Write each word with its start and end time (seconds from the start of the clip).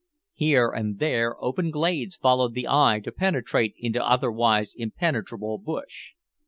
Here 0.33 0.71
and 0.71 0.97
there 0.97 1.35
open 1.43 1.69
glades 1.69 2.17
allowed 2.23 2.55
the 2.55 2.65
eye 2.67 3.01
to 3.03 3.11
penetrate 3.11 3.75
into 3.77 4.03
otherwise 4.03 4.73
impenetrable 4.75 5.59
bush. 5.59 6.13